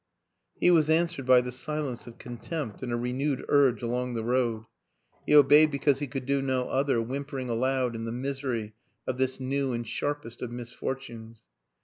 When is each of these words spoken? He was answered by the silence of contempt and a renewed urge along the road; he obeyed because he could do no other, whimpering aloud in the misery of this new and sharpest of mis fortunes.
He 0.59 0.71
was 0.71 0.89
answered 0.89 1.27
by 1.27 1.41
the 1.41 1.51
silence 1.51 2.07
of 2.07 2.17
contempt 2.17 2.81
and 2.81 2.91
a 2.91 2.95
renewed 2.97 3.45
urge 3.47 3.83
along 3.83 4.15
the 4.15 4.23
road; 4.23 4.63
he 5.27 5.35
obeyed 5.35 5.69
because 5.69 5.99
he 5.99 6.07
could 6.07 6.25
do 6.25 6.41
no 6.41 6.67
other, 6.69 6.99
whimpering 6.99 7.49
aloud 7.51 7.93
in 7.95 8.05
the 8.05 8.11
misery 8.11 8.73
of 9.05 9.19
this 9.19 9.39
new 9.39 9.73
and 9.73 9.87
sharpest 9.87 10.41
of 10.41 10.49
mis 10.49 10.71
fortunes. 10.71 11.45